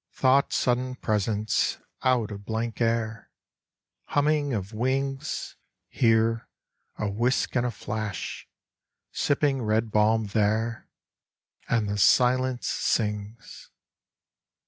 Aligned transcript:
Thought 0.13 0.51
sudden 0.51 0.95
presence 0.95 1.77
Out 2.01 2.31
of 2.31 2.43
blank 2.43 2.81
air 2.81 3.29
Humming 4.05 4.51
of 4.51 4.73
wings! 4.73 5.55
Here 5.89 6.49
a 6.97 7.07
whisk 7.07 7.55
and 7.55 7.67
a 7.67 7.69
flash! 7.69 8.47
Sipping 9.11 9.61
red 9.61 9.91
balm 9.91 10.23
there 10.25 10.89
And 11.69 11.87
the 11.87 11.99
silence 11.99 12.65
sings. 12.65 13.69